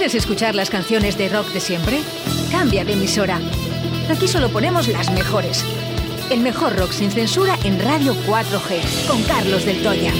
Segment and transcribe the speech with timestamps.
[0.00, 2.00] ¿Quieres escuchar las canciones de rock de siempre?
[2.50, 3.38] Cambia de emisora.
[4.10, 5.62] Aquí solo ponemos las mejores.
[6.30, 10.10] El mejor rock sin censura en Radio 4G, con Carlos del Toya.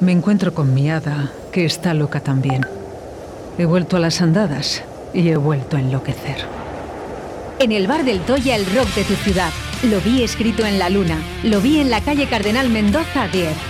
[0.00, 2.66] Me encuentro con mi hada, que está loca también.
[3.56, 4.84] He vuelto a las andadas
[5.14, 6.44] y he vuelto a enloquecer.
[7.58, 9.50] En el bar del Toya, el rock de tu ciudad.
[9.82, 11.16] Lo vi escrito en la luna.
[11.42, 13.69] Lo vi en la calle Cardenal Mendoza 10.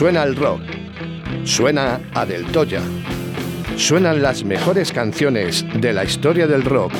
[0.00, 0.62] Suena el rock,
[1.44, 2.80] suena a Del Toya,
[3.76, 6.90] suenan las mejores canciones de la historia del rock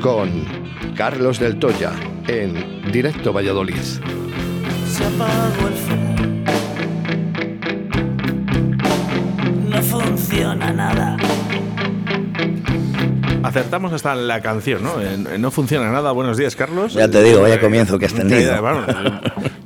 [0.00, 0.46] con
[0.96, 1.92] Carlos Del Toya
[2.28, 3.74] en Directo Valladolid.
[3.76, 6.14] Se apagó el fuego.
[9.68, 11.18] No funciona nada.
[13.42, 14.98] Acertamos hasta en la canción, ¿no?
[15.02, 16.12] En- no funciona nada.
[16.12, 16.94] Buenos días, Carlos.
[16.94, 18.54] Ya te digo, vaya Eh, comienzo que has tenido.
[18.54, 18.86] eh, vamos,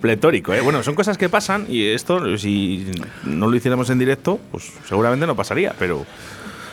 [0.08, 0.60] pletórico, ¿eh?
[0.60, 2.84] Bueno, son cosas que pasan y esto, si
[3.24, 6.04] no lo hiciéramos en directo, pues seguramente no pasaría, pero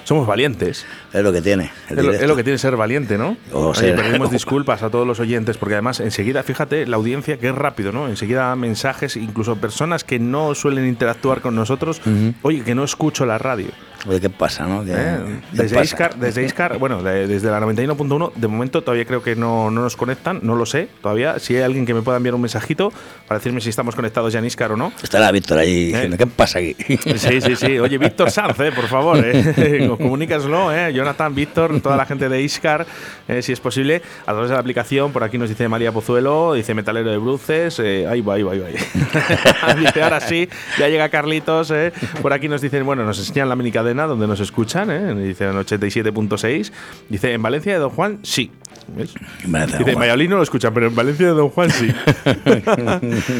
[0.03, 0.85] somos valientes.
[1.13, 1.71] Es lo que tiene.
[1.89, 2.23] Es lo, directo.
[2.23, 3.37] es lo que tiene ser valiente, ¿no?
[3.53, 7.37] O Oye, ser- pedimos disculpas a todos los oyentes, porque además enseguida, fíjate, la audiencia
[7.37, 8.09] que es rápido, ¿no?
[8.09, 12.01] Enseguida mensajes, incluso personas que no suelen interactuar con nosotros,
[12.41, 13.67] oye, que no escucho la radio.
[14.07, 14.83] Oye, ¿qué pasa, no?
[14.83, 15.17] ¿Qué- ¿eh?
[15.51, 15.83] qué Desde pasa?
[15.85, 19.81] Iscar, desde Iscar, bueno, de- desde la 91.1, de momento todavía creo que no, no
[19.81, 21.37] nos conectan, no lo sé todavía.
[21.39, 22.91] Si hay alguien que me pueda enviar un mensajito
[23.27, 24.91] para decirme si estamos conectados ya en Iscar o no.
[25.03, 26.75] Estará Víctor ahí diciendo, ¿qué pasa aquí?
[27.15, 27.77] Sí, sí, sí.
[27.79, 29.87] Oye, Víctor Sanz, eh, por favor, eh.
[29.97, 30.91] comunícaslo, eh.
[30.93, 32.85] Jonathan, Víctor, toda la gente de Iscar,
[33.27, 35.11] eh, si es posible, a través de la aplicación.
[35.11, 37.77] Por aquí nos dice María Pozuelo, dice Metalero de Bruces.
[37.79, 39.73] eh, ahí va, ahí va, ahí va.
[39.79, 40.49] dice, ahora sí,
[40.79, 41.69] ya llega Carlitos.
[41.71, 41.93] eh.
[42.21, 43.55] Por aquí nos dicen, bueno, nos enseñan la
[43.95, 45.13] donde nos escuchan, eh.
[45.15, 46.71] dice en 87.6.
[47.09, 48.51] Dice, en Valencia de Don Juan, sí.
[48.95, 49.95] Dice, en Juan.
[49.95, 51.93] Valladolid no lo escuchan, pero en Valencia de Don Juan sí.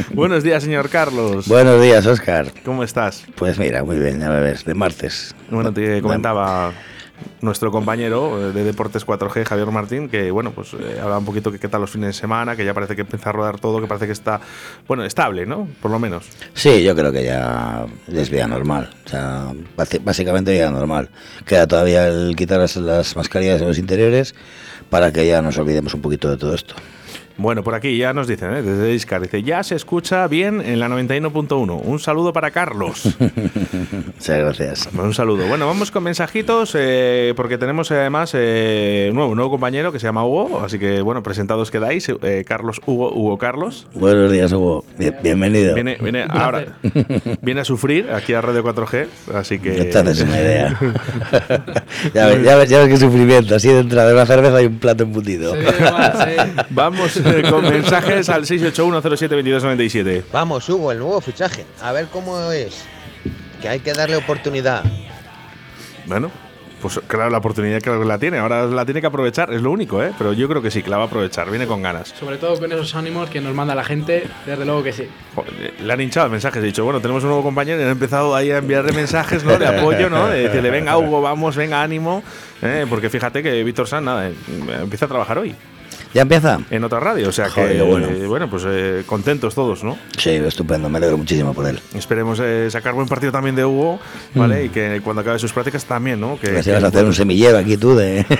[0.13, 1.47] Buenos días, señor Carlos.
[1.47, 2.51] Buenos días, Oscar.
[2.63, 3.25] ¿Cómo estás?
[3.35, 5.35] Pues mira, muy bien, ya me ves, de martes.
[5.49, 6.73] Bueno, te comentaba
[7.41, 11.51] nuestro compañero eh, de Deportes 4G, Javier Martín, que bueno, pues eh, hablaba un poquito
[11.51, 13.81] que qué tal los fines de semana, que ya parece que empieza a rodar todo,
[13.81, 14.41] que parece que está,
[14.87, 15.67] bueno, estable, ¿no?
[15.81, 16.25] Por lo menos.
[16.53, 18.89] Sí, yo creo que ya es vida normal.
[19.05, 19.51] O sea,
[20.03, 21.09] básicamente vida normal.
[21.45, 24.35] Queda todavía el quitar las mascarillas en los interiores
[24.89, 26.75] para que ya nos olvidemos un poquito de todo esto.
[27.41, 28.61] Bueno, por aquí ya nos dicen, ¿eh?
[28.61, 31.81] desde Discar, dice, ya se escucha bien en la 91.1.
[31.83, 33.03] Un saludo para Carlos.
[33.19, 34.89] Muchas gracias.
[34.93, 35.47] Pues Un saludo.
[35.47, 39.91] Bueno, vamos con mensajitos, eh, porque tenemos eh, además eh, un nuevo, un nuevo compañero
[39.91, 42.07] que se llama Hugo, así que bueno, presentados quedáis.
[42.09, 43.87] eh, Carlos Hugo, Hugo Carlos.
[43.95, 44.85] Buenos días, Hugo.
[44.99, 45.73] Bien- bienvenido.
[45.73, 46.77] Viene, viene ahora
[47.41, 50.79] viene a sufrir aquí a Radio 4G, así que haces una idea.
[52.13, 53.55] ya, ves, ya, ves, ya ves qué sufrimiento.
[53.55, 55.55] Así dentro de una cerveza y un plato embutido.
[56.69, 60.23] Vamos eh, con mensajes al 681072297.
[60.31, 61.65] Vamos, Hugo, el nuevo fichaje.
[61.81, 62.83] A ver cómo es.
[63.61, 64.83] Que hay que darle oportunidad.
[66.05, 66.31] Bueno,
[66.81, 68.39] pues claro, la oportunidad creo que la tiene.
[68.39, 70.11] Ahora la tiene que aprovechar, es lo único, ¿eh?
[70.17, 71.49] Pero yo creo que sí, que la va a aprovechar.
[71.49, 72.09] Viene con ganas.
[72.09, 75.07] Sobre todo con esos ánimos que nos manda la gente, desde luego que sí.
[75.35, 76.61] Joder, Le han hinchado mensajes.
[76.63, 79.57] He dicho, bueno, tenemos un nuevo compañero y han empezado ahí a enviarle mensajes, ¿no?
[79.57, 80.27] De apoyo, ¿no?
[80.27, 82.23] De decirle, venga, Hugo, vamos, venga, ánimo.
[82.63, 82.85] ¿eh?
[82.89, 84.33] Porque fíjate que Víctor San, nada, eh,
[84.81, 85.55] empieza a trabajar hoy
[86.13, 86.59] ¿Ya empieza?
[86.69, 87.29] en otra radio.
[87.29, 88.07] O sea que, Joder, qué bueno.
[88.09, 89.97] eh, bueno, pues eh, contentos todos, ¿no?
[90.17, 90.89] Sí, estupendo.
[90.89, 91.79] Me alegro muchísimo por él.
[91.93, 93.99] Esperemos eh, sacar buen partido también de Hugo,
[94.35, 94.65] ¿vale?
[94.65, 96.37] Y que cuando acabe sus prácticas también, ¿no?
[96.39, 98.25] Que, Que si que- vas a hacer un semillero aquí tú de...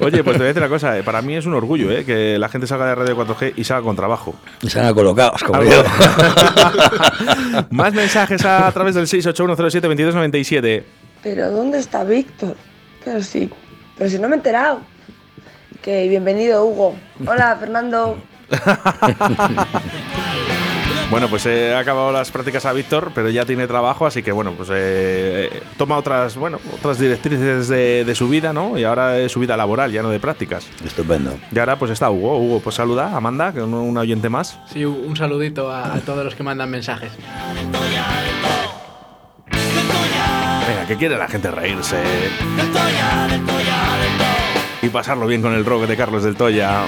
[0.00, 2.04] Oye, pues te voy a decir una cosa, eh, para mí es un orgullo, ¿eh?
[2.04, 4.34] Que la gente salga de Radio 4G y salga con trabajo.
[4.66, 5.70] Se han colocado, como Algo.
[5.70, 5.82] yo.
[7.70, 10.82] Más mensajes a, través del 681072297.
[11.22, 12.56] Pero ¿dónde está Víctor?
[13.04, 13.50] Pero sí,
[13.98, 14.80] pero si no me he enterado.
[15.82, 16.96] Que bienvenido Hugo.
[17.26, 18.18] Hola Fernando.
[21.08, 24.54] Bueno, pues he acabado las prácticas a Víctor, pero ya tiene trabajo, así que bueno,
[24.56, 28.76] pues eh, toma otras, bueno, otras directrices de, de su vida, ¿no?
[28.76, 30.66] Y ahora es su vida laboral, ya no de prácticas.
[30.84, 31.38] Estupendo.
[31.52, 32.38] Y ahora pues está Hugo.
[32.38, 34.58] Hugo, pues saluda a Amanda, que es un- un oyente más.
[34.72, 37.12] Sí, un saludito a, a todos los que mandan mensajes.
[40.68, 41.98] Venga, que quiere la gente reírse.
[44.86, 46.84] Y pasarlo bien con el rock de Carlos del Toya.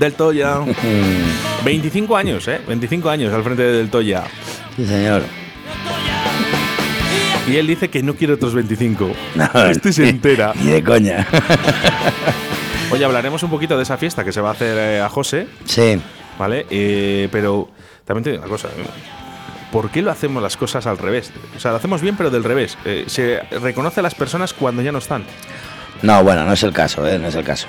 [0.00, 0.58] Del Toya.
[1.64, 2.60] 25 años, ¿eh?
[2.66, 4.24] 25 años al frente de Del Toya.
[4.74, 5.22] Sí, señor.
[7.48, 9.12] Y él dice que no quiere otros 25.
[9.36, 10.52] No, este se entera.
[10.56, 11.24] Ni de coña.
[12.90, 15.46] Oye, hablaremos un poquito de esa fiesta que se va a hacer eh, a José.
[15.66, 16.00] Sí.
[16.36, 16.66] ¿Vale?
[16.68, 17.68] Eh, pero
[18.04, 18.70] también te digo una cosa.
[19.72, 21.32] ¿Por qué lo hacemos las cosas al revés?
[21.56, 22.78] O sea, lo hacemos bien, pero del revés.
[22.84, 25.24] Eh, se reconoce a las personas cuando ya no están.
[26.02, 27.18] No, bueno, no es el caso, ¿eh?
[27.18, 27.66] No es el caso.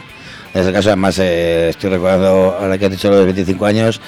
[0.53, 4.01] No es el caso, además, eh, estoy recordando, ahora que has dicho los 25 años,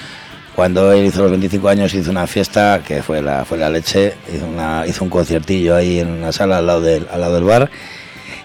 [0.55, 4.15] cuando él hizo los 25 años hizo una fiesta que fue la, fue la leche,
[4.33, 4.47] hizo,
[4.85, 7.71] hizo un conciertillo ahí en una sala al lado del, al lado del bar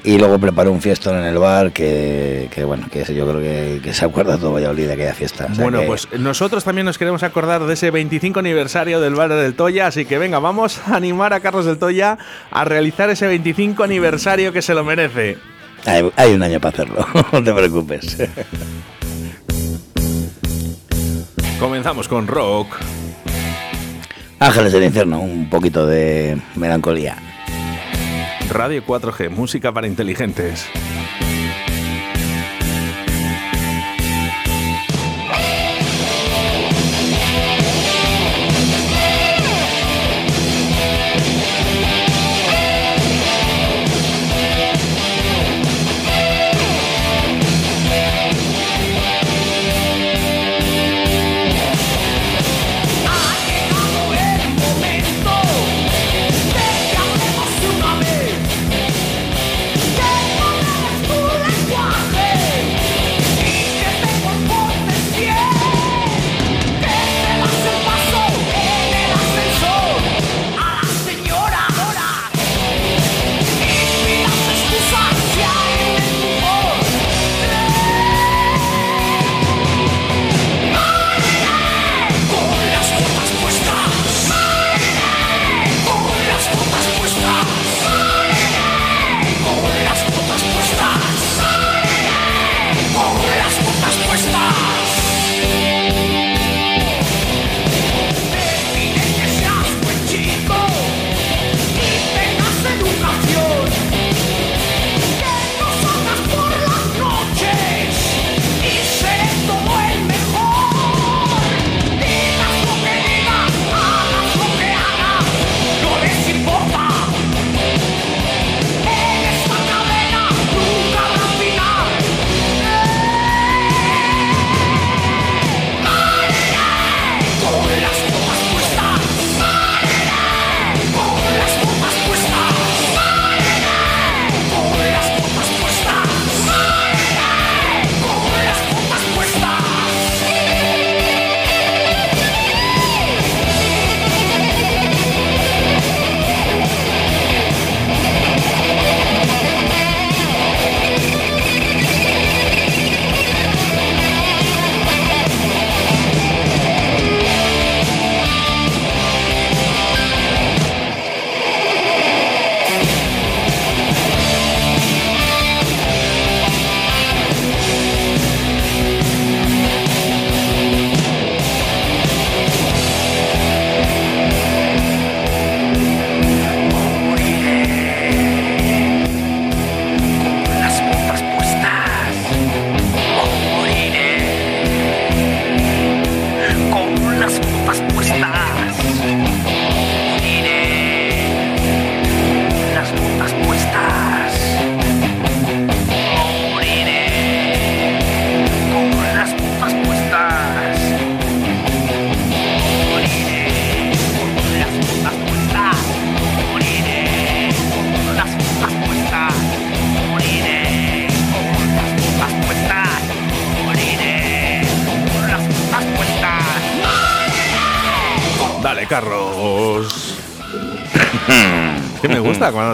[0.04, 3.80] y luego preparó un fiestón en el bar que, que bueno, que yo creo que,
[3.82, 5.46] que se acuerda todo Valladolid de aquella fiesta.
[5.50, 9.14] O sea bueno, que- pues nosotros también nos queremos acordar de ese 25 aniversario del
[9.14, 12.18] bar del Toya, así que venga, vamos a animar a Carlos del Toya
[12.50, 15.38] a realizar ese 25 aniversario que se lo merece.
[15.86, 18.16] Hay, hay un año para hacerlo, no te preocupes.
[21.58, 22.68] Comenzamos con rock.
[24.38, 27.16] Ángeles del infierno, un poquito de melancolía.
[28.50, 30.66] Radio 4G, música para inteligentes.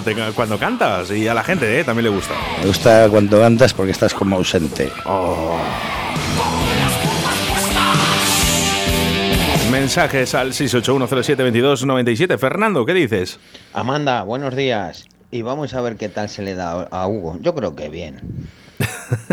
[0.02, 2.34] Cuando, te- cuando cantas y a la gente eh, también le gusta.
[2.60, 4.90] Me gusta cuando cantas porque estás como ausente.
[9.70, 12.38] Mensajes al 681072297.
[12.38, 13.38] Fernando, ¿qué dices?
[13.72, 15.06] Amanda, buenos días.
[15.30, 17.38] Y vamos a ver qué tal se le da a Hugo.
[17.40, 18.48] Yo creo que bien.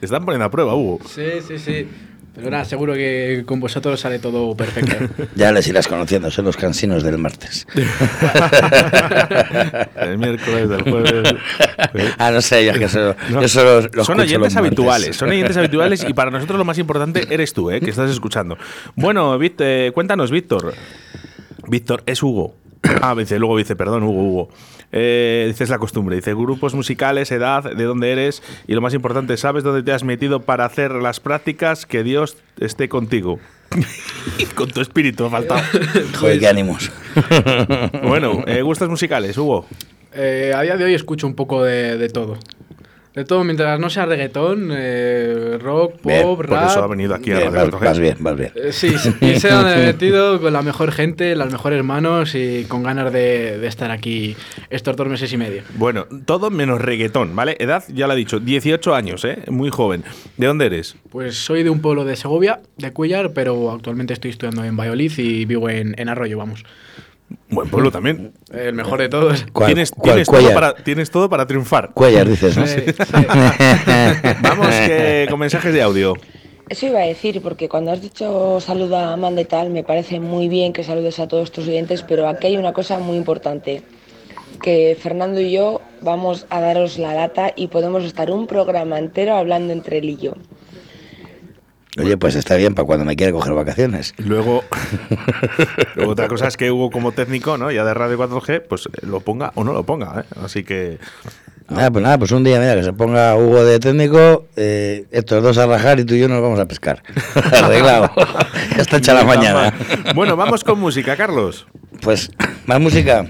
[0.00, 1.00] Te están poniendo a prueba, Hugo.
[1.08, 1.88] Sí, sí, sí.
[2.34, 4.96] Pero nada, seguro que con vosotros sale todo perfecto.
[5.34, 7.66] Ya les irás conociendo, son los cansinos del martes.
[9.96, 11.34] el miércoles, del jueves.
[12.18, 13.42] ah, no sé, yo, que solo, No.
[13.42, 16.78] yo solo los son oyentes los habituales, son oyentes habituales y para nosotros lo más
[16.78, 17.80] importante eres tú, ¿eh?
[17.80, 18.56] que estás escuchando.
[18.96, 20.74] Bueno, Víct- eh, cuéntanos, Víctor.
[21.68, 22.54] Víctor, es Hugo.
[23.00, 24.48] Ah, dice, luego dice, perdón, Hugo, Hugo.
[24.92, 26.16] Eh, dice, es la costumbre.
[26.16, 30.04] Dice, grupos musicales, edad, de dónde eres y lo más importante, ¿sabes dónde te has
[30.04, 31.86] metido para hacer las prácticas?
[31.86, 33.40] Que Dios esté contigo.
[34.54, 35.62] Con tu espíritu, ha faltado.
[36.20, 36.92] Joder, qué ánimos.
[38.04, 39.66] bueno, eh, gustos musicales, Hugo.
[40.14, 42.36] Eh, a día de hoy escucho un poco de, de todo.
[43.14, 46.70] De todo, mientras no sea reggaetón, eh, rock, pop, Bien, Por rap.
[46.70, 47.84] eso ha venido aquí a Bien, Radio vas, 4G.
[47.84, 48.52] vas bien, vas bien.
[48.54, 52.64] Eh, sí, sí, y me he metido con la mejor gente, las mejores manos y
[52.68, 54.34] con ganas de, de estar aquí
[54.70, 55.62] estos dos meses y medio.
[55.74, 57.56] Bueno, todo menos reggaetón, ¿vale?
[57.58, 59.42] Edad, ya lo he dicho, 18 años, ¿eh?
[59.48, 60.04] Muy joven.
[60.38, 60.96] ¿De dónde eres?
[61.10, 65.12] Pues soy de un pueblo de Segovia, de Cuellar, pero actualmente estoy estudiando en Valladolid
[65.18, 66.64] y vivo en, en Arroyo, vamos.
[67.50, 68.32] Buen pueblo también.
[68.52, 69.44] El mejor de todos.
[69.52, 70.54] ¿Cuál- tienes, cuál tienes, todo Cuellar?
[70.54, 71.90] para, tienes todo para triunfar.
[71.94, 72.66] Cuellar, dices, ¿no?
[72.66, 72.80] Sí,
[74.42, 76.14] Vamos que, con mensajes de audio.
[76.68, 80.20] Eso iba a decir, porque cuando has dicho saluda a Amanda y tal, me parece
[80.20, 83.82] muy bien que saludes a todos tus oyentes, pero aquí hay una cosa muy importante,
[84.62, 89.34] que Fernando y yo vamos a daros la lata y podemos estar un programa entero
[89.34, 90.32] hablando entre él y yo.
[91.98, 94.14] Oye, pues está bien para cuando me quiera coger vacaciones.
[94.16, 94.64] Luego,
[95.94, 97.70] luego otra cosa es que Hugo como técnico, ¿no?
[97.70, 100.34] Ya de Radio 4G, pues eh, lo ponga o no lo ponga, ¿eh?
[100.42, 100.98] Así que
[101.68, 105.42] Nada, pues nada, pues un día, mira, que se ponga Hugo de técnico, eh, estos
[105.42, 107.02] dos a rajar y tú y yo nos vamos a pescar.
[107.52, 108.10] Arreglado.
[108.76, 109.72] ya está hecha la mañana.
[110.14, 111.66] Bueno, vamos con música, Carlos.
[112.00, 112.30] Pues,
[112.66, 113.26] más música.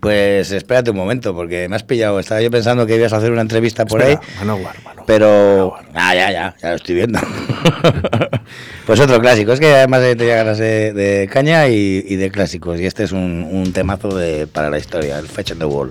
[0.00, 2.20] Pues espérate un momento, porque me has pillado.
[2.20, 4.36] Estaba yo pensando que ibas a hacer una entrevista por Espera, ahí.
[4.38, 5.06] Manowar, Manowar.
[5.06, 5.74] Pero.
[5.94, 7.18] Ah, ya, ya, ya lo estoy viendo.
[8.86, 9.52] pues otro clásico.
[9.52, 12.80] Es que además tenía ganas de, de caña y, de clásicos.
[12.80, 15.90] Y este es un, un temazo de, para la historia, el Fetch on the Wall.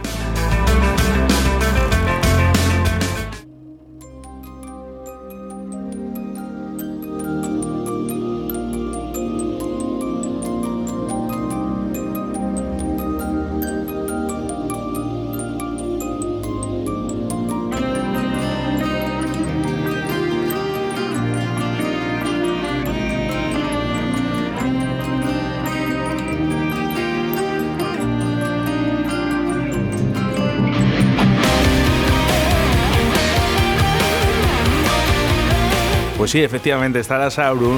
[36.31, 37.75] Pues sí, efectivamente, estará Sauron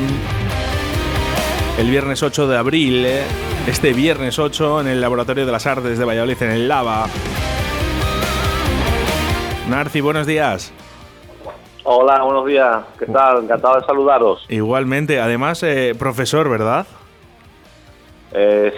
[1.79, 3.23] el viernes 8 de abril, ¿eh?
[3.67, 7.07] este viernes 8 en el Laboratorio de las Artes de Valladolid, en el Lava.
[9.67, 10.71] Narci, buenos días.
[11.83, 12.83] Hola, buenos días.
[12.99, 13.45] ¿Qué tal?
[13.45, 14.45] Encantado de saludaros.
[14.49, 16.85] Igualmente, además, eh, profesor, ¿verdad?
[18.33, 18.71] Eh,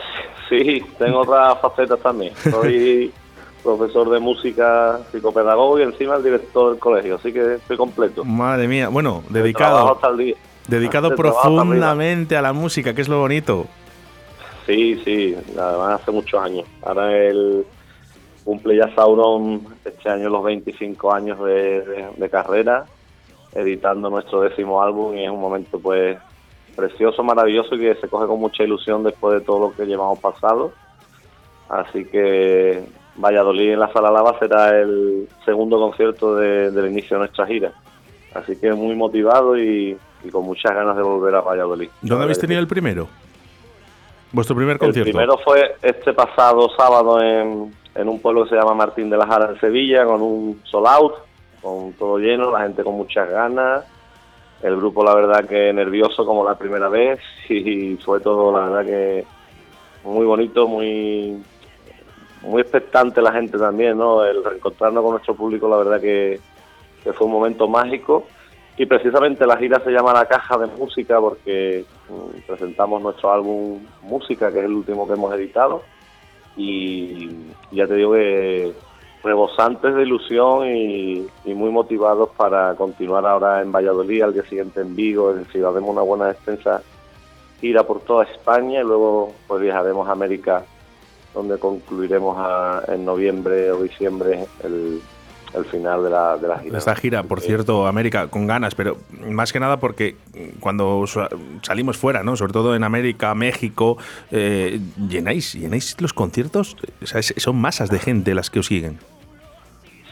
[0.47, 2.33] sí, tengo otras facetas también.
[2.49, 3.11] Soy
[3.65, 8.23] profesor de música, psicopedagogo y encima el director del colegio, así que estoy completo.
[8.23, 10.35] Madre mía, bueno, dedicado, hasta el día.
[10.67, 13.65] dedicado profundamente a la música, que es lo bonito.
[14.65, 16.65] Sí, sí, además hace muchos años.
[16.83, 17.65] Ahora el
[18.43, 22.85] cumple ya Sauron este año los 25 años de, de- de carrera,
[23.53, 26.17] editando nuestro décimo álbum y es un momento pues
[26.75, 30.19] precioso, maravilloso y que se coge con mucha ilusión después de todo lo que llevamos
[30.19, 30.71] pasado.
[31.69, 32.83] Así que
[33.17, 37.71] Valladolid en la Sala Lava será el segundo concierto de- del inicio de nuestra gira.
[38.33, 41.89] Así que muy motivado y, y con muchas ganas de volver a Valladolid.
[42.01, 43.07] ¿Dónde habéis tenido el primero?
[44.31, 45.11] ¿Vuestro primer El concierto?
[45.11, 49.25] primero fue este pasado sábado en, en un pueblo que se llama Martín de la
[49.25, 51.13] Jara en Sevilla, con un sold out,
[51.61, 53.85] con todo lleno, la gente con muchas ganas.
[54.61, 58.85] El grupo, la verdad, que nervioso como la primera vez y fue todo, la verdad,
[58.85, 59.25] que
[60.03, 61.41] muy bonito, muy
[62.45, 64.23] muy expectante la gente también, ¿no?
[64.23, 66.39] El reencontrarnos con nuestro público, la verdad que,
[67.13, 68.25] fue un momento mágico.
[68.77, 73.79] Y precisamente la gira se llama La Caja de Música porque mm, presentamos nuestro álbum
[74.01, 75.83] Música, que es el último que hemos editado.
[76.57, 77.29] Y
[77.71, 78.73] ya te digo que
[79.23, 84.81] rebosantes de ilusión y, y muy motivados para continuar ahora en Valladolid, al día siguiente
[84.81, 86.81] en Vigo, es decir, haremos una buena extensa
[87.59, 90.65] gira por toda España y luego pues viajaremos a América
[91.35, 95.01] donde concluiremos a- en noviembre o diciembre el,
[95.53, 96.77] el final de la, de la gira.
[96.77, 98.97] Esta gira, por cierto, América, con ganas, pero
[99.29, 100.15] más que nada porque
[100.59, 101.29] cuando sa-
[101.61, 102.35] salimos fuera, ¿no?
[102.35, 103.97] Sobre todo en América, México,
[104.31, 108.97] eh, llenáis, llenáis los conciertos, o sea, son masas de gente las que os siguen.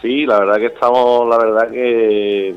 [0.01, 2.55] Sí, la verdad que estamos, la verdad que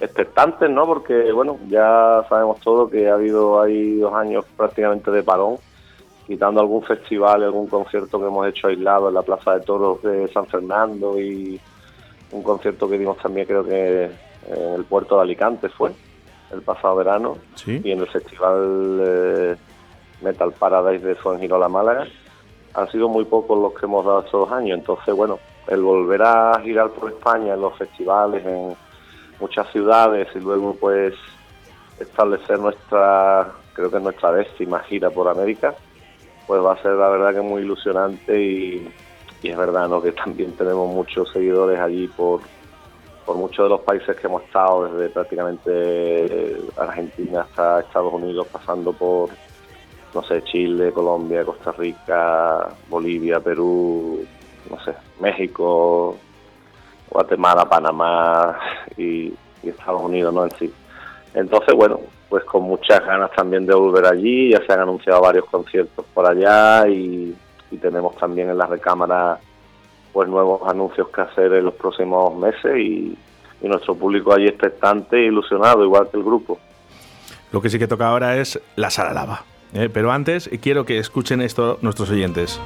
[0.00, 0.84] expectantes, ¿no?
[0.86, 5.56] Porque, bueno, ya sabemos todo que ha habido ahí dos años prácticamente de parón,
[6.26, 10.28] quitando algún festival, algún concierto que hemos hecho aislado en la Plaza de Toros de
[10.28, 11.60] San Fernando y
[12.32, 14.04] un concierto que dimos también creo que
[14.48, 15.92] en el puerto de Alicante fue
[16.52, 17.80] el pasado verano Sí.
[17.84, 19.56] y en el festival eh,
[20.22, 22.06] Metal Paradise de Fuengirola Málaga
[22.74, 26.22] han sido muy pocos los que hemos dado estos dos años entonces bueno el volver
[26.22, 28.74] a girar por España en los festivales en
[29.40, 31.14] muchas ciudades y luego pues
[32.00, 35.74] establecer nuestra creo que es nuestra décima gira por América
[36.46, 38.92] pues va a ser la verdad que muy ilusionante y,
[39.42, 40.00] es verdad ¿no?
[40.00, 42.40] que también tenemos muchos seguidores allí por
[43.24, 48.46] por muchos de los países que hemos estado, desde prácticamente eh, Argentina hasta Estados Unidos,
[48.52, 49.30] pasando por,
[50.14, 54.26] no sé, Chile, Colombia, Costa Rica, Bolivia, Perú,
[54.70, 56.16] no sé, México,
[57.08, 58.58] Guatemala, Panamá
[58.96, 60.44] y Estados Unidos, ¿no?
[60.44, 60.72] En sí.
[61.32, 65.44] Entonces, bueno, pues con muchas ganas también de volver allí, ya se han anunciado varios
[65.46, 67.34] conciertos por allá y,
[67.82, 69.36] tenemos también en la recámara
[70.12, 73.18] pues nuevos anuncios que hacer en los próximos meses y,
[73.60, 76.60] y nuestro público allí expectante e ilusionado, igual que el grupo.
[77.50, 79.44] Lo que sí que toca ahora es la sala lava.
[79.72, 79.90] ¿eh?
[79.92, 82.60] Pero antes quiero que escuchen esto nuestros oyentes.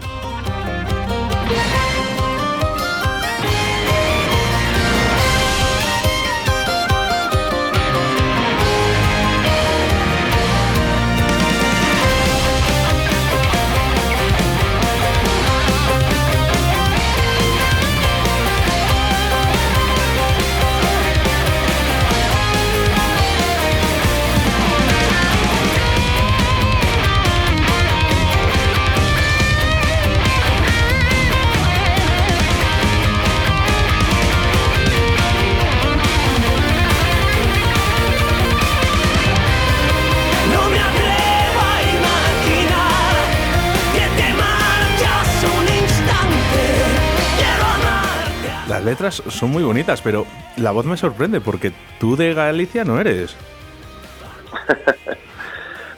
[49.16, 53.36] Son muy bonitas, pero la voz me sorprende porque tú de Galicia no eres.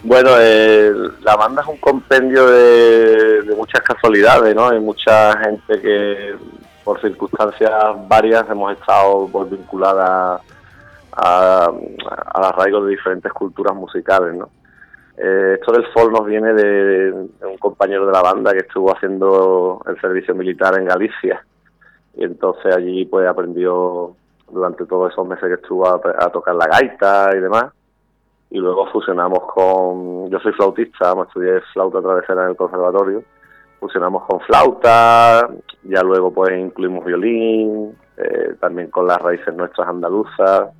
[0.02, 4.70] Bueno, eh, la banda es un compendio de, muchas casualidades, ¿no?
[4.70, 6.34] Hay mucha gente que
[6.82, 7.70] por circunstancias
[8.08, 10.40] varias hemos estado pues, vinculadas
[11.12, 14.48] a, al arraigo de diferentes culturas musicales, ¿no?
[15.18, 19.82] Eh, esto del folk nos viene de un compañero de la banda que estuvo haciendo
[19.86, 21.44] el servicio militar en Galicia
[22.14, 24.14] y entonces allí pues aprendió
[24.50, 27.66] durante todos esos meses que estuvo a, tocar la gaita y demás.
[28.50, 33.22] Y luego fusionamos con, yo soy flautista, me estudié flauta travesera en el conservatorio,
[33.78, 35.48] fusionamos con flauta,
[35.84, 40.70] ya luego pues incluimos violín, eh, también con las raíces nuestras andaluzas,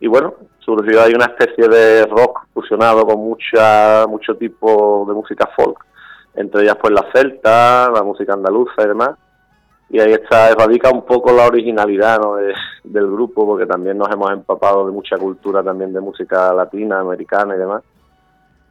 [0.00, 5.48] y bueno, surgió ahí una especie de rock fusionado con mucha, mucho tipo de música
[5.56, 5.78] folk,
[6.34, 9.10] entre ellas pues la celta, la música andaluza y demás,
[9.94, 12.34] y ahí está, radica un poco la originalidad ¿no?
[12.34, 12.52] de-
[12.82, 17.54] del grupo, porque también nos hemos empapado de mucha cultura también de música latina, americana
[17.54, 17.82] y demás.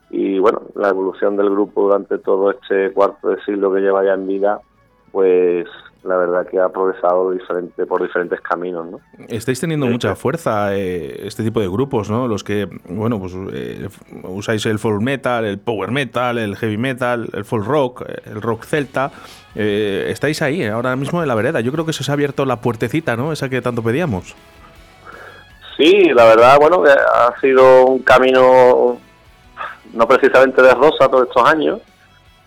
[0.09, 4.15] Y bueno, la evolución del grupo durante todo este cuarto de siglo que lleva ya
[4.15, 4.59] en vida,
[5.13, 5.67] pues
[6.03, 8.99] la verdad que ha progresado diferente, por diferentes caminos, ¿no?
[9.29, 12.27] Estáis teniendo mucha fuerza eh, este tipo de grupos, ¿no?
[12.27, 13.87] Los que, bueno, pues eh,
[14.23, 18.65] usáis el folk metal, el power metal, el heavy metal, el folk rock, el rock
[18.65, 19.11] celta.
[19.55, 21.61] Eh, estáis ahí, eh, ahora mismo en la vereda.
[21.61, 23.31] Yo creo que se os ha abierto la puertecita, ¿no?
[23.31, 24.35] Esa que tanto pedíamos.
[25.77, 28.97] Sí, la verdad, bueno, ha sido un camino
[29.93, 31.79] no precisamente de rosa todos estos años,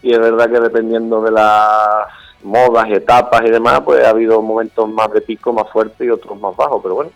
[0.03, 4.41] y es verdad que dependiendo de las modas y etapas y demás, pues ha habido
[4.43, 7.11] momentos más de pico, más fuertes y otros más bajos, pero bueno,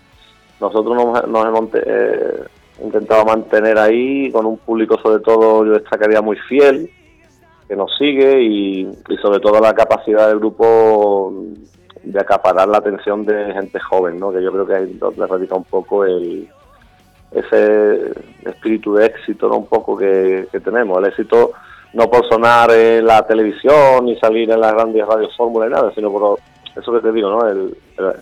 [0.60, 2.44] nosotros nos, nos hemos eh,
[2.82, 6.90] intentado mantener ahí con un público sobre todo, yo destacaría muy fiel,
[7.68, 11.32] que nos sigue y, y sobre todo la capacidad del grupo
[12.02, 14.32] de acaparar la atención de gente joven, ¿no?
[14.32, 16.48] que yo creo que ahí donde radica un poco el
[17.30, 18.10] ese
[18.44, 19.58] espíritu de éxito ¿no?
[19.58, 20.98] un poco que, que tenemos.
[20.98, 21.52] El éxito
[21.92, 25.92] no por sonar en la televisión ni salir en las grandes radios fórmula y nada,
[25.94, 26.38] sino por
[26.76, 27.48] eso que te digo, ¿no?
[27.48, 28.12] el, el-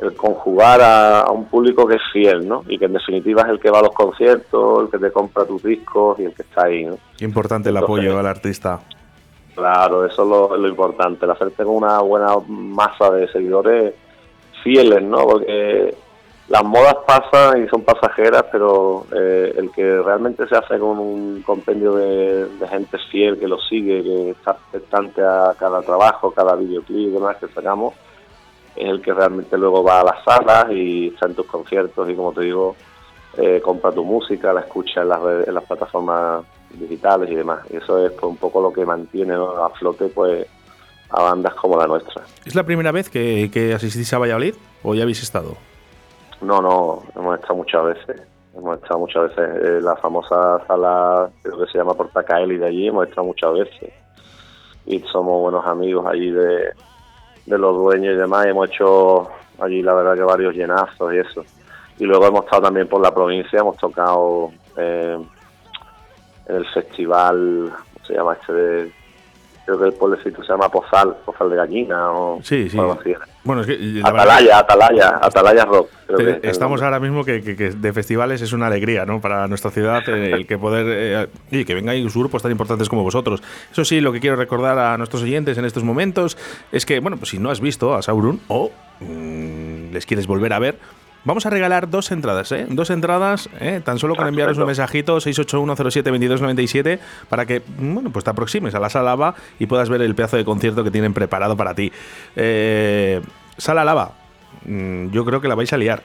[0.00, 2.62] el conjugar a, a un público que es fiel, ¿no?
[2.68, 5.44] Y que en definitiva es el que va a los conciertos, el que te compra
[5.44, 6.96] tus discos y el que está ahí, ¿no?
[7.16, 8.78] Qué importante el Entonces- apoyo al artista.
[9.56, 13.92] Claro, eso es lo, lo importante, el hacerte con una buena masa de seguidores
[14.62, 15.18] fieles, ¿no?
[15.26, 15.96] Porque
[16.48, 21.42] las modas pasan y son pasajeras, pero eh, el que realmente se hace con un
[21.42, 27.08] compendio de, gente fiel que lo sigue, que está expectante a cada trabajo, cada videoclip
[27.08, 27.94] y demás que sacamos,
[28.76, 32.14] es el que realmente luego va a las salas y está en tus conciertos y
[32.14, 32.76] como te digo,
[33.36, 37.60] eh, compra tu música, la escucha en las, en las plataformas digitales y demás.
[37.70, 40.46] Y eso es pues, un poco lo que mantiene a flote pues
[41.10, 42.22] a bandas como la nuestra.
[42.46, 45.56] ¿Es la primera vez que asistís a Valladolid o ya habéis estado?
[46.40, 48.22] No, no, hemos estado muchas veces.
[48.54, 52.88] Hemos estado muchas veces en la famosa sala, creo que se llama Portacaeli de allí,
[52.88, 53.92] hemos estado muchas veces.
[54.86, 56.72] Y somos buenos amigos allí de,
[57.46, 58.46] los dueños y demás.
[58.46, 59.28] Hemos hecho
[59.60, 61.44] allí, la verdad, que varios llenazos y eso.
[61.98, 65.18] Y luego hemos estado también por la provincia, hemos tocado eh,
[66.46, 68.52] en el festival, ¿cómo se llama este?
[68.52, 68.92] De,
[69.68, 72.78] creo que el pueblecito se llama Pozal, Pozal de Gallina o Sí, sí.
[72.78, 73.12] algo así.
[73.44, 75.88] Bueno, es que Atalaya, Atalaya, Atalaya Rock.
[76.06, 79.20] creo que Estamos ahora mismo que, que- que de festivales es una alegría ¿no?
[79.20, 83.02] para nuestra ciudad eh, el que poder eh, y que vengáis grupos tan importantes como
[83.02, 83.42] vosotros.
[83.70, 86.36] Eso sí, lo que quiero recordar a nuestros oyentes en estos momentos
[86.72, 90.52] es que, bueno, pues si no has visto a Sauron o mm, les quieres volver
[90.52, 90.78] a ver,
[91.24, 92.66] vamos a regalar dos entradas, ¿eh?
[92.68, 93.80] Dos entradas, ¿eh?
[93.84, 98.90] tan solo con enviaros un mensajito 681072297 para que, bueno, pues te aproximes a la
[98.90, 101.92] sala Lava y puedas ver el pedazo de concierto que tienen preparado para ti.
[102.36, 103.20] Eh,
[103.56, 104.12] sala Lava,
[104.64, 106.02] mm, yo creo que la vais a liar.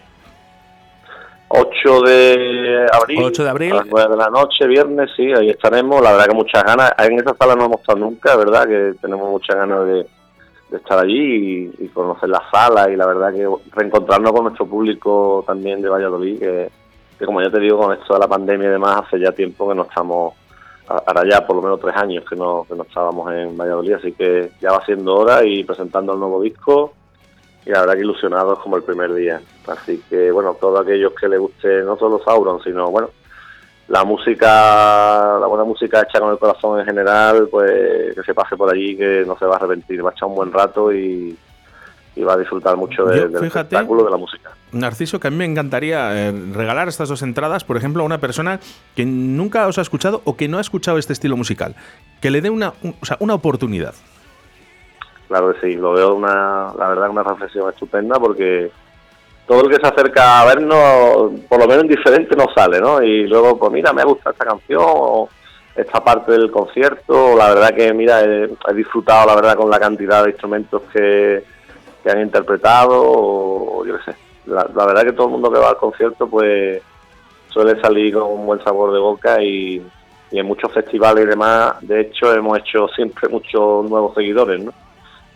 [1.55, 3.19] 8 de abril.
[3.21, 3.73] 8 de abril.
[3.73, 6.01] A las 9 de la noche, viernes, sí, ahí estaremos.
[6.01, 6.91] La verdad que muchas ganas.
[6.97, 8.67] En esa sala no hemos estado nunca, ¿verdad?
[8.67, 10.07] Que tenemos muchas ganas de,
[10.73, 14.65] de estar allí y, y conocer la sala y la verdad que reencontrarnos con nuestro
[14.65, 16.71] público también de Valladolid, que,
[17.19, 19.69] que como ya te digo, con esto de la pandemia y demás, hace ya tiempo
[19.69, 20.33] que no estamos,
[20.87, 24.13] ahora ya por lo menos tres años que no, que no estábamos en Valladolid, así
[24.13, 26.93] que ya va siendo hora y presentando el nuevo disco
[27.67, 29.39] y la verdad que ilusionados como el primer día.
[29.67, 33.11] Así que, bueno, todos aquellos que les guste no solo Sauron, sino, bueno,
[33.87, 38.55] la música, la buena música hecha con el corazón en general, pues que se pase
[38.55, 41.37] por allí, que no se va a arrepentir, va a echar un buen rato y,
[42.15, 44.51] y va a disfrutar mucho de- Yo, del fíjate, espectáculo, de la música.
[44.71, 48.17] Narciso, que a mí me encantaría eh, regalar estas dos entradas, por ejemplo, a una
[48.19, 48.59] persona
[48.95, 51.75] que nunca os ha escuchado o que no ha escuchado este estilo musical.
[52.21, 53.93] Que le dé una, un- o sea, una oportunidad.
[55.27, 55.75] claro que sí.
[55.75, 58.71] Lo veo una, la verdad, una reflexión estupenda porque
[59.47, 63.01] todo el que se acerca a vernos, por lo menos en diferente, no sale, ¿no?
[63.01, 65.29] Y luego, pues mira, me gusta esta canción o
[65.75, 67.35] esta parte del concierto.
[67.35, 71.43] La verdad que, mira, he, disfrutado, la verdad, con la cantidad de instrumentos que,
[72.03, 74.17] que han interpretado, o yo qué sé.
[74.45, 76.81] La, la verdad que todo el mundo que va al concierto, pues
[77.49, 79.81] suele salir con un buen sabor de boca y
[80.39, 84.73] en muchos festivales y demás, de hecho, hemos hecho siempre muchos nuevos seguidores, ¿no?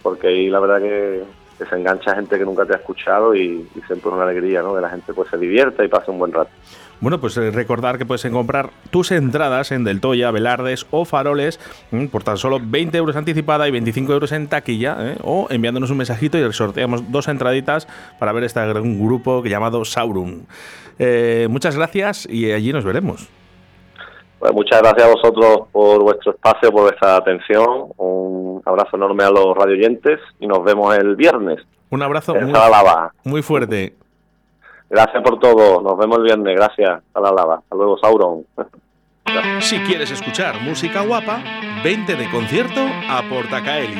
[0.02, 1.24] Porque ahí la verdad que,
[1.58, 4.76] que engancha gente que nunca te ha escuchado y, siempre es una alegría, ¿no?
[4.76, 6.52] Que la gente pues se divierta y pase un buen rato.
[7.00, 11.60] Bueno, pues eh, recordar que puedes comprar tus entradas en Del Toya, Velardes o Faroles
[11.92, 15.18] mm, por tan solo 20 euros anticipada y 25 euros en taquilla, ¿eh?
[15.24, 20.48] o enviándonos un mensajito y sorteamos dos entraditas para ver este gran grupo llamado Sauron.
[20.98, 23.30] Eh, muchas gracias y allí nos veremos.
[24.40, 27.88] Pues muchas gracias a vosotros por vuestro espacio, por vuestra atención.
[27.98, 31.60] Un abrazo enorme a los radioyentes y nos vemos el viernes.
[31.90, 32.60] Un abrazo en muy,
[33.24, 33.96] muy fuerte.
[34.90, 35.82] Gracias por todo.
[35.82, 36.56] Nos vemos el viernes.
[36.56, 37.02] Gracias.
[37.14, 37.56] A la lava.
[37.56, 38.46] Hasta luego, Sauron.
[39.60, 41.42] Si quieres escuchar música guapa,
[41.84, 44.00] vente de concierto a Portacaeli.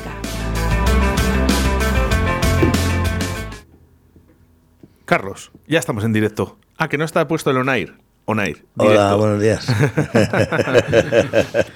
[5.11, 6.57] Carlos, ya estamos en directo.
[6.77, 7.97] Ah, que no está puesto el on-air.
[8.25, 8.63] On-air.
[8.77, 9.17] Hola, directo.
[9.17, 9.67] buenos días.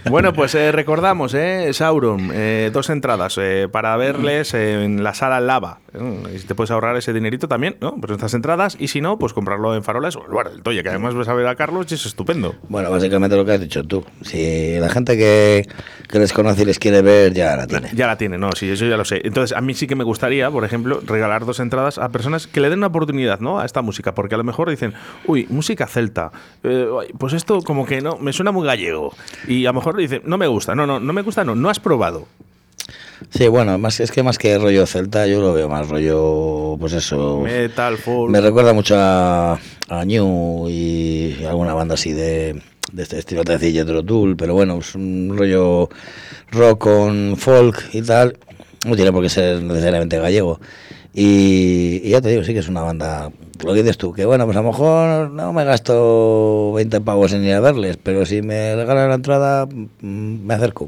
[0.10, 5.39] Bueno, pues eh, recordamos, eh, Sauron, eh, dos entradas eh, para verles en la sala
[5.39, 5.79] Lava.
[5.93, 7.95] Eh, y si te puedes ahorrar ese dinerito también, ¿no?
[7.99, 8.77] Pues estas entradas.
[8.79, 11.27] Y si no, pues comprarlo en Faroles o el bar del Toya, que además vas
[11.27, 12.55] a ver a Carlos y es estupendo.
[12.69, 14.05] Bueno, básicamente lo que has dicho tú.
[14.21, 15.67] Si la gente que,
[16.08, 17.89] que les conoce y les quiere ver, ya la tiene.
[17.93, 19.21] Ya la tiene, no, sí, eso ya lo sé.
[19.23, 22.62] Entonces, a mí sí que me gustaría, por ejemplo, regalar dos entradas a personas que
[22.62, 23.60] le den una oportunidad, ¿no?
[23.60, 24.93] A esta música, porque a lo mejor dicen,
[25.25, 26.31] uy, música celta,
[26.63, 29.13] eh, pues esto como que no, me suena muy gallego.
[29.48, 31.69] Y a lo mejor dicen, no me gusta, no, no, no me gusta, no, no
[31.69, 32.28] has probado.
[33.30, 36.93] Sí, bueno, más es que más que rollo celta, yo lo veo más rollo, pues
[36.93, 37.39] eso.
[37.41, 38.32] Metal, folk.
[38.32, 43.58] Me recuerda mucho a, a New y alguna banda así de, de este estilo, te
[43.58, 45.89] decía Jethro Tull, pero bueno, es un rollo
[46.52, 48.38] rock con folk y tal.
[48.86, 50.60] No tiene por qué ser necesariamente gallego.
[51.13, 53.32] Y, y ya te digo, sí que es una banda,
[53.63, 57.34] lo que dices tú, que bueno, pues a lo mejor no me gasto 20 pavos
[57.34, 60.88] en ir a verles, pero si me regalan la entrada, mm, me acerco.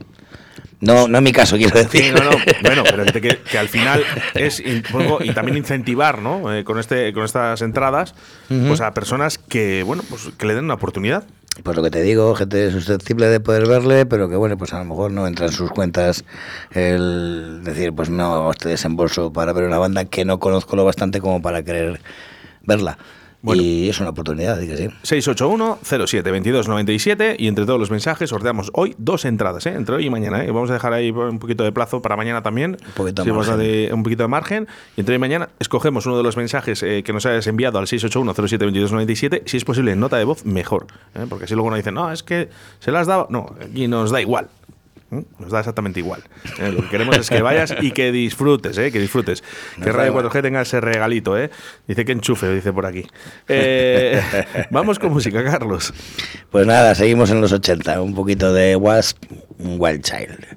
[0.80, 2.04] No, no en mi caso, quiero decir.
[2.04, 2.38] Sí, no, no.
[2.64, 4.04] Bueno, pero que, que- al final
[4.36, 6.54] es un poco- y también incentivar, ¿no?
[6.54, 8.14] Eh, con este, con estas entradas,
[8.48, 11.24] pues a personas que, bueno, pues que le den una oportunidad.
[11.64, 14.78] Pues lo que te digo, gente susceptible de poder verle, pero que bueno, pues a
[14.78, 16.24] lo mejor no entra en sus cuentas
[16.72, 21.20] el decir, pues no, este desembolso para ver una banda que no conozco lo bastante
[21.20, 22.00] como para querer
[22.68, 23.00] verla.
[23.44, 24.88] Y es una oportunidad, di que sí.
[25.04, 29.74] 681-07-2297 y entre todos los mensajes sorteamos hoy dos entradas, ¿eh?
[29.76, 30.44] entre hoy y mañana.
[30.44, 30.50] ¿eh?
[30.52, 32.78] Vamos a dejar ahí un poquito de plazo para mañana también.
[32.86, 33.60] Un poquito de margen.
[33.60, 34.68] de, un poquito de margen.
[34.96, 37.80] Y entre hoy y mañana escogemos uno de los mensajes eh, que nos hayas enviado
[37.80, 39.44] al 681-07-2297.
[39.46, 40.88] Si es posible, en nota de voz, mejor.
[41.16, 41.26] ¿eh?
[41.30, 42.50] Porque si luego nos dicen, no, es que
[42.80, 43.28] se las dado.
[43.30, 44.50] No, aquí nos da igual.
[45.12, 45.24] ¿Eh?
[45.40, 46.24] Nos da exactamente igual.
[46.60, 46.72] ¿eh?
[46.72, 48.92] Lo que queremos es que vayas y que disfrutes, ¿eh?
[48.92, 49.44] que disfrutes.
[49.78, 50.26] Nos que Radio igual.
[50.26, 51.38] 4G tenga ese regalito.
[51.38, 51.50] ¿eh?
[51.88, 53.06] Dice que enchufe, dice por aquí.
[53.48, 54.22] Eh,
[54.72, 55.94] vamos con música, Carlos.
[56.52, 59.18] Pues nada, seguimos en los 80, un poquito de Wasp,
[59.60, 60.57] Wild Child.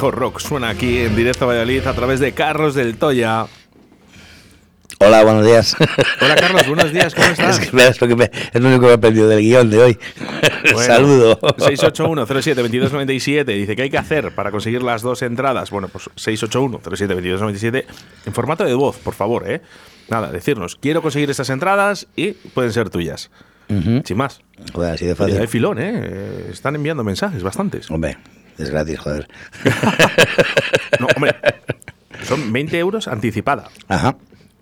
[0.00, 3.44] Mejor rock suena aquí en directo a Valladolid a través de Carlos del Toya.
[4.98, 5.76] Hola, buenos días.
[6.22, 7.58] Hola Carlos, buenos días, ¿cómo estás?
[7.60, 9.40] Es, que me- es lo, que me- es lo único que me he aprendido del
[9.40, 9.98] guion de hoy.
[10.72, 11.38] Bueno, Saludo.
[11.40, 15.70] 681-07-2297 dice que hay que hacer para conseguir las dos entradas.
[15.70, 17.84] Bueno, pues 681-07-2297
[18.24, 19.60] en formato de voz, por favor, ¿eh?
[20.08, 23.30] Nada, decirnos, quiero conseguir estas entradas y pueden ser tuyas.
[24.04, 24.40] Sin más.
[24.72, 25.38] Joder, así de fácil.
[25.40, 25.78] hay filón.
[25.80, 27.88] Eh, Están enviando mensajes, bastantes.
[27.90, 28.16] Hombre,
[28.60, 29.28] es gratis, joder.
[30.98, 31.34] No, hombre,
[32.24, 33.68] son 20 euros anticipada.
[33.88, 34.16] Ajá.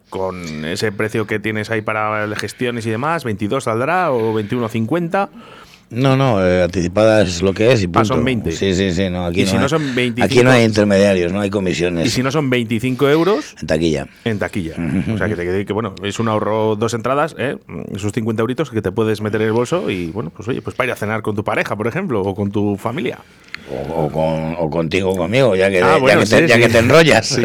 [0.08, 5.28] Con ese precio que tienes ahí para las gestiones y demás, 22 saldrá o 21.50.
[5.90, 8.00] No, no, eh, anticipada es lo que es y punto.
[8.00, 8.52] Ah, son 20.
[8.52, 9.08] Sí, sí, sí.
[9.08, 10.24] No, aquí Y no si no hay- son 25.
[10.24, 12.06] Aquí no hay intermediarios, no hay comisiones.
[12.06, 14.06] Y si no son 25 euros En taquilla.
[14.24, 14.74] en taquilla.
[15.14, 17.56] O sea, que te quede que, bueno, es un ahorro dos entradas, ¿eh?
[17.94, 20.76] esos 50 euritos que te puedes meter en el bolso y, bueno, pues oye, pues
[20.76, 23.18] para ir a cenar con tu pareja, por ejemplo, o con tu familia.
[23.70, 26.46] O, o con, o contigo o conmigo, ya que, Ah, ya bueno, que te, sí,
[26.48, 26.60] ya sí.
[26.62, 27.26] que te enrollas.
[27.28, 27.42] Sí.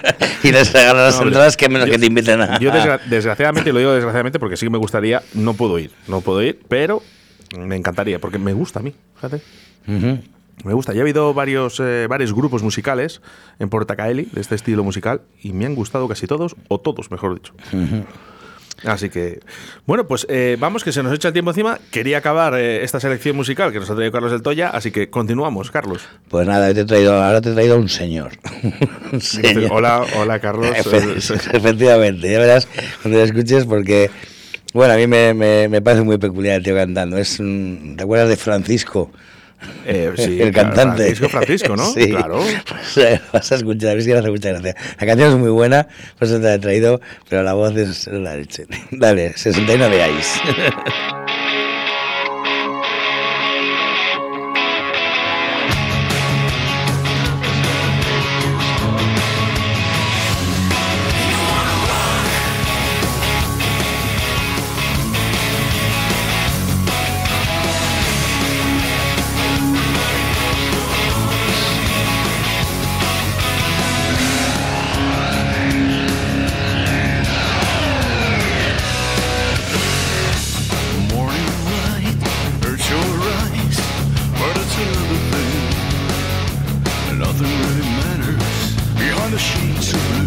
[0.42, 2.58] y les regalas las No, entradas que menos yo- que te inviten a.
[2.58, 6.20] Yo, desgra- desgraciadamente, lo digo desgraciadamente porque sí que me gustaría, no puedo ir, no
[6.22, 7.02] puedo ir, pero
[7.58, 9.40] me encantaría, porque me gusta a mí, fíjate.
[10.64, 10.92] Me gusta.
[10.92, 13.20] Ya he habido varios, eh, varios grupos musicales
[13.58, 17.34] en Portacaeli de este estilo musical y me han gustado casi todos, o todos, mejor
[17.34, 17.52] dicho.
[18.84, 19.40] Así que,
[19.86, 21.78] bueno, pues eh, vamos, que se nos echa el tiempo encima.
[21.90, 25.08] Quería acabar eh, esta selección musical que nos ha traído Carlos del Toya, así que
[25.08, 26.02] continuamos, Carlos.
[26.28, 28.32] Pues nada, te he traído, ahora te he traído un señor.
[29.12, 29.68] un señor.
[29.72, 30.66] Hola, hola, Carlos.
[30.76, 31.16] Efe-
[31.56, 32.68] Efectivamente, ya verás
[33.00, 34.10] cuando lo escuches porque,
[34.76, 37.18] bueno, a mí me, me- me parece muy peculiar el tío cantando.
[37.18, 39.10] Es un- ¿Te acuerdas de Francisco?
[39.86, 41.02] Eh, sí, el claro, cantante.
[41.14, 41.84] Francisco Francisco, ¿no?
[41.94, 42.10] Sí.
[42.10, 42.40] Claro.
[43.32, 44.10] Vas a escuchar, a ver si.
[44.10, 48.06] La canción es muy buena, por eso te la he traído, pero la voz es
[48.06, 48.66] la leche.
[48.90, 50.40] Dale, 69 Ice.
[89.36, 90.25] The sheets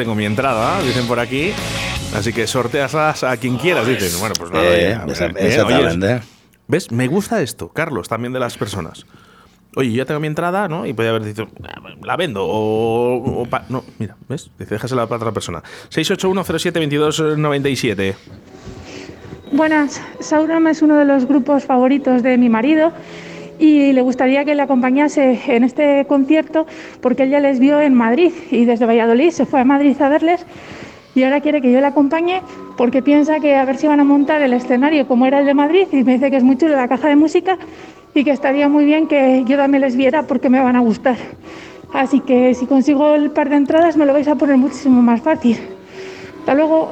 [0.00, 1.52] tengo mi entrada, dicen por aquí.
[2.16, 4.18] Así que sorteaslas a quien quieras, dicen.
[4.18, 6.20] Bueno, pues nada, Eh, oye, esa- bien, oye, exactamente.
[6.68, 6.90] ¿Ves?
[6.90, 9.04] Me gusta esto, Carlos, también de las personas.
[9.76, 10.86] Oye, yo ya tengo mi entrada, ¿no?
[10.86, 13.42] Y podía haber dicho, "Ah, la vendo o...
[13.42, 13.64] o pa-".
[13.68, 14.50] no, mira, ¿ves?
[14.58, 15.62] Dice, déjasela para otra persona.
[15.90, 18.14] 681072297.
[19.52, 22.92] Buenas, Sauron es uno de los grupos favoritos de mi marido
[23.60, 26.66] y le gustaría que le acompañase en este concierto
[27.02, 30.08] porque él ya les vio en Madrid y desde Valladolid se fue a Madrid a
[30.08, 30.46] verles
[31.14, 32.40] y ahora quiere que yo le acompañe
[32.78, 35.54] porque piensa que a ver si van a montar el escenario como era el de
[35.54, 37.58] Madrid y me dice que es muy chulo la caja de música
[38.14, 41.16] y que estaría muy bien que yo también les viera porque me van a gustar.
[41.92, 45.20] Así que si consigo el par de entradas me lo vais a poner muchísimo más
[45.20, 45.58] fácil.
[46.40, 46.90] Hasta luego.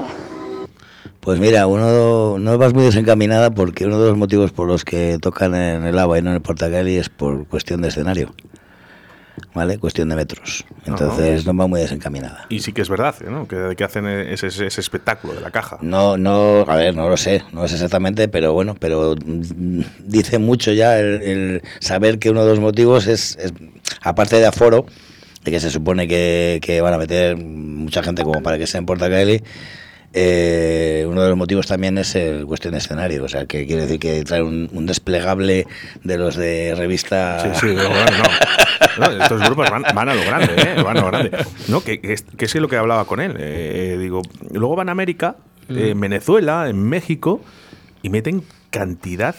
[1.29, 5.18] Pues mira, uno no vas muy desencaminada porque uno de los motivos por los que
[5.20, 8.35] tocan en el ABA y no en el Portagali es por cuestión de escenario.
[9.53, 9.76] ¿Vale?
[9.76, 10.64] Cuestión de metros.
[10.87, 12.47] Entonces no va muy desencaminada.
[12.49, 13.47] Y sí que es verdad, ¿no?
[13.47, 15.76] Que, que hacen ese, ese- ese espectáculo de la caja.
[15.83, 19.14] No, no, a ver, no lo sé, no sé exactamente, pero bueno, pero
[19.99, 23.53] dice mucho ya el, el saber que uno de los motivos es, es,
[24.01, 24.87] aparte de aforo,
[25.45, 28.79] de que se supone que, que van a meter mucha gente como para que sea
[28.79, 29.43] en Portacaeli,
[30.21, 33.83] eh, uno de los motivos también es el cuestión de escenario, o sea, que quiere
[33.83, 35.66] decir que traer un, un desplegable
[36.03, 37.41] de los de revista...
[37.41, 39.16] Sí, sí, no, no, no.
[39.16, 40.83] No, estos grupos van, van a lo grande, ¿eh?
[40.83, 41.31] Van a lo grande.
[41.69, 43.37] No, que, que es, que es lo que hablaba con él.
[43.39, 45.37] eh, eh, digo, luego van a América,
[45.69, 47.41] eh, en Venezuela, en México,
[48.03, 49.37] y meten cantidad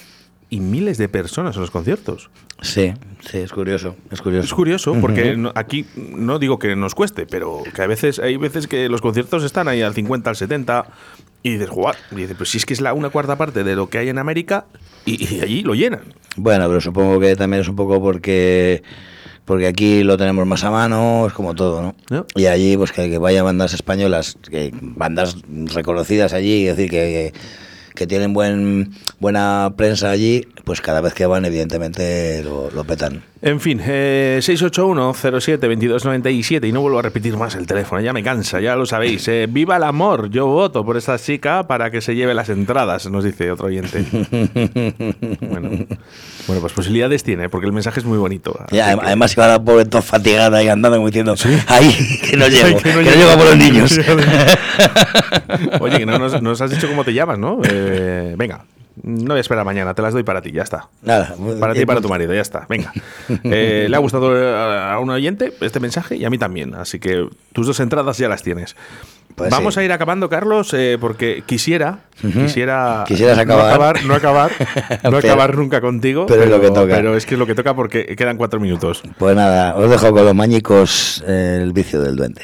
[0.49, 2.29] y miles de personas en los conciertos.
[2.61, 2.93] Sí,
[3.29, 4.45] sí, es curioso, es curioso.
[4.45, 8.35] Es curioso, porque no- aquí no digo que nos cueste, pero que a veces hay
[8.37, 10.85] veces que los conciertos están ahí al 50, al 70,
[11.41, 11.95] y dices, jugar.
[12.11, 14.09] Y dices, pues si es que es la una cuarta parte de lo que hay
[14.09, 14.65] en América,
[15.05, 16.01] y, y allí lo llenan.
[16.35, 18.83] Bueno, pero supongo que también es un poco porque
[19.45, 21.95] porque aquí lo tenemos más a mano, es como todo, ¿no?
[22.35, 25.37] Y allí, pues que, que vaya bandas españolas, que bandas
[25.73, 27.39] reconocidas allí, es decir, que, que
[28.07, 33.23] tienen buen buena prensa allí, pues cada vez que van, evidentemente, lo, lo petan.
[33.41, 38.59] En fin, eh, 681-07-2297 y no vuelvo a repetir más el teléfono, ya me cansa,
[38.59, 39.25] ya lo sabéis.
[39.29, 43.09] Eh, viva el amor, yo voto por esta chica para que se lleve las entradas,
[43.09, 43.99] nos dice otro oyente.
[45.39, 45.69] bueno,
[46.47, 48.59] bueno, pues posibilidades tiene, porque el mensaje es muy bonito.
[48.71, 51.33] Y adem- además iba la pobre toda fatigada y andando como diciendo,
[51.67, 51.95] ¡ay,
[52.29, 52.77] que no llego!
[52.77, 53.97] Que, que no llego por los niños!
[55.79, 57.61] Oye, que no nos, nos has dicho cómo te llamas, ¿no?
[57.63, 58.65] Eh, venga,
[59.03, 60.87] no voy a esperar mañana, te las doy para ti, ya está.
[61.03, 62.65] Nada, Para ti y eh, para tu marido, ya está.
[62.69, 62.91] Venga.
[63.43, 66.73] Eh, le ha gustado a a un oyente este mensaje y a mí también.
[66.75, 68.75] Así que tus dos entradas ya las tienes.
[69.35, 69.79] Pues Vamos sí.
[69.79, 72.41] a ir acabando, Carlos, eh, porque quisiera, Ujú.
[72.41, 73.69] quisiera Quisieras no acabar.
[73.69, 74.51] acabar, no acabar,
[75.09, 76.25] no acabar nunca contigo.
[76.25, 76.95] pero es lo que toca.
[76.95, 79.01] Pero es que es lo que toca porque quedan cuatro minutos.
[79.17, 82.41] Pues nada, os dejo con los mañicos eh, el vicio del duende.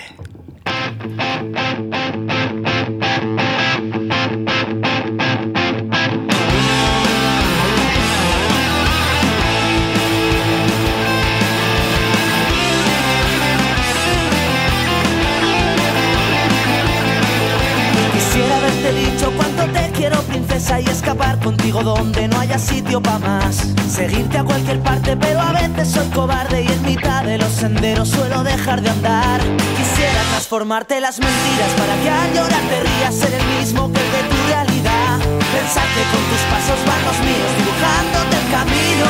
[20.79, 23.65] Y escapar contigo donde no haya sitio para más.
[23.89, 28.09] Seguirte a cualquier parte, pero a veces soy cobarde y en mitad de los senderos
[28.09, 29.41] suelo dejar de andar.
[29.41, 34.11] Quisiera transformarte las mentiras para que al llorar te rías ser el mismo que el
[34.11, 35.19] de tu realidad.
[35.53, 39.09] Pensar con tus pasos van los míos, dibujándote el camino.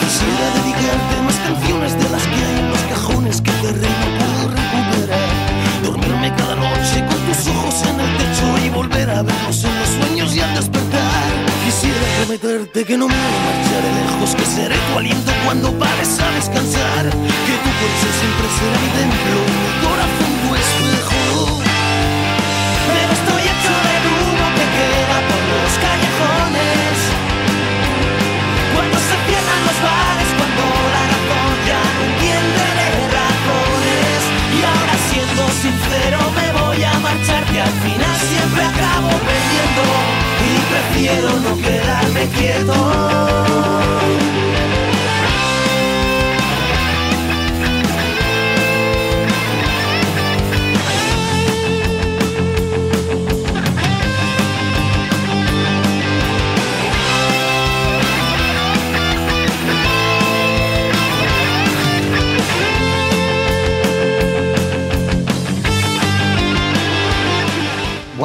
[0.00, 4.48] Quisiera dedicarte más canciones de las que hay en los cajones que rey no puedo
[4.54, 5.25] recuperar.
[5.86, 9.88] Dormirme cada noche con tus ojos en el techo y volver a verlos en los
[9.88, 11.30] sueños y al despertar.
[11.64, 17.04] Quisiera prometerte que no me marcharé lejos, que seré tu aliento cuando pares a descansar.
[17.46, 21.22] Que tu coche siempre será mi templo mi corazón tu espejo.
[22.90, 26.94] Pero estoy hecho de humo que queda por los callejones.
[28.74, 30.15] Cuando se cierran los bares,
[39.76, 42.74] Y prefiero no quedarme quieto.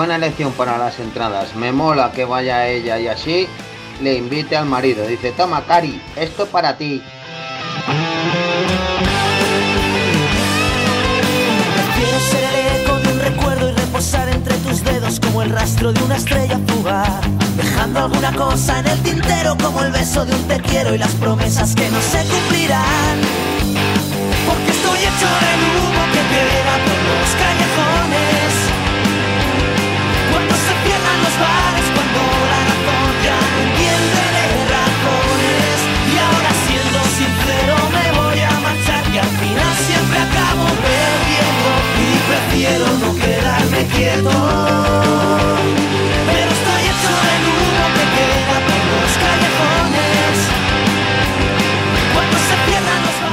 [0.02, 1.56] Buena elección para las entradas.
[1.56, 3.48] Me mola que vaya ella y así
[4.02, 5.06] le invite al marido.
[5.06, 7.04] Dice, toma Cari, esto para ti.
[11.96, 15.94] Quiero ser el eco de un recuerdo y reposar entre tus dedos como el rastro
[15.94, 17.22] de una estrella fugaz.
[17.56, 21.12] Dejando alguna cosa en el tintero como el beso de un te quiero y las
[21.12, 23.20] promesas que no se cumplirán.
[24.50, 28.41] Porque estoy hecho del humo que te por los callejones.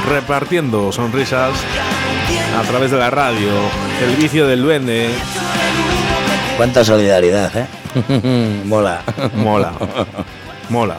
[0.09, 1.53] Repartiendo sonrisas
[2.57, 3.51] a través de la radio.
[4.01, 5.09] El vicio del duende.
[6.59, 8.61] Cuánta solidaridad, ¿eh?
[8.65, 9.01] Mola.
[9.33, 9.71] Mola.
[10.67, 10.97] Mola.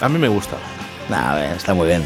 [0.00, 0.56] A mí me gusta.
[1.08, 2.02] Nah, a ver, está muy bien.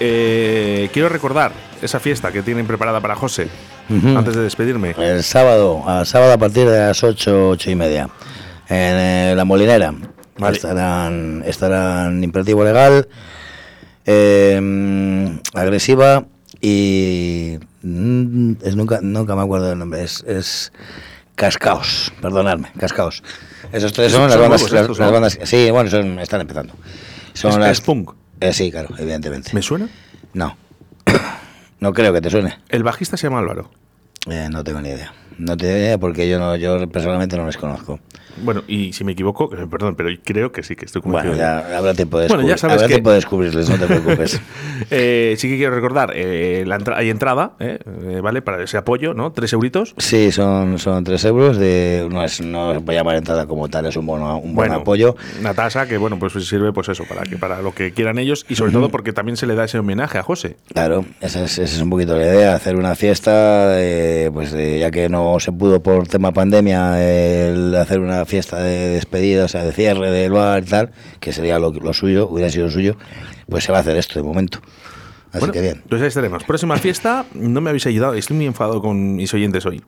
[0.00, 3.46] Eh, quiero recordar esa fiesta que tienen preparada para José.
[3.88, 4.96] Antes de despedirme.
[4.98, 8.08] El sábado, sábado a partir de las 8, 8 y media.
[8.68, 9.94] En eh, la molinera.
[10.38, 10.56] Vale.
[10.56, 13.06] Estarán, estarán imperativo legal,
[14.06, 16.24] eh, agresiva
[16.60, 17.60] y.
[17.82, 20.02] mm, es nunca, nunca me acuerdo del nombre.
[20.02, 20.72] Es, es
[21.36, 23.22] Cascaos, perdonadme, Cascaos.
[23.72, 24.60] Esos tres son, Son las bandas.
[24.62, 25.14] nuevos las- estos, las ¿no?
[25.14, 26.74] bandas- sí, bueno, son, están empezando.
[27.34, 28.12] Son ¿Es- las, es punk?
[28.40, 29.50] Eh, sí, claro, evidentemente.
[29.52, 29.88] ¿Me suena?
[30.32, 30.56] No.
[31.80, 32.58] no creo que te suene.
[32.68, 33.70] El bajista se llama Álvaro.
[34.28, 35.12] Eh, no tengo ni idea.
[35.38, 37.98] No ni idea porque yo no, yo personalmente no les conozco.
[38.42, 41.38] Bueno, y si me equivoco, eh, perdón, pero creo que sí, que estoy Bueno, convencido.
[41.70, 44.40] ya habrá tiempo de, Bueno, ya sabes que- tiempo de descubrirles, no te preocupes.
[44.90, 47.78] Eh, sí que quiero recordar, eh, la entra- hay entrada, eh,
[48.22, 48.42] ¿vale?
[48.42, 49.32] Para ese apoyo, ¿no?
[49.32, 49.94] Tres euritos.
[49.96, 51.56] Sí, son, son 3 euros.
[51.56, 54.68] De, no, es, no se puede llamar entrada como tal, es un, bono, un buen
[54.68, 55.16] Bueno, apoyo.
[55.40, 58.44] Una tasa que, bueno, pues sirve pues eso, para, que, para lo que quieran ellos
[58.50, 60.56] y sobre todo porque también se le da ese homenaje a José.
[60.74, 63.76] Claro, esa es, esa es un poquito la idea, hacer una fiesta,
[64.32, 69.44] pues ya que no se pudo por tema pandemia, el hacer una fiesta de despedida,
[69.44, 72.66] o sea, de cierre del bar y tal, que sería lo, lo suyo, hubiera sido
[72.66, 72.96] lo suyo,
[73.48, 74.60] pues se va a hacer esto de momento.
[75.30, 75.82] Así Bueno, que bien.
[75.88, 76.44] Pues ahí estaremos.
[76.44, 79.82] Próxima fiesta, no me habéis ayudado, estoy muy enfadado con mis oyentes hoy.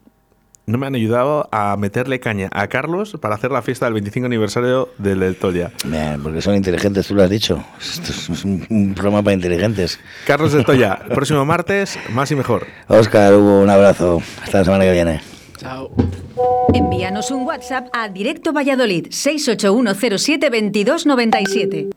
[0.68, 4.26] No me han ayudado a meterle caña a Carlos para hacer la fiesta del 25
[4.26, 5.72] aniversario del del Toya.
[6.22, 7.64] Porque son inteligentes, tú lo has dicho.
[7.80, 9.98] Esto es un, un programa para inteligentes.
[10.26, 12.66] Carlos del Toya, próximo martes, más y mejor.
[12.86, 14.20] Oscar, Hugo, un abrazo.
[14.42, 15.22] Hasta la semana que viene.
[15.56, 15.90] Chao.
[16.74, 21.88] Envíanos un WhatsApp a Directo Valladolid 681072297.